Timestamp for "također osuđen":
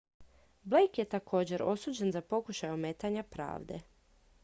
1.09-2.11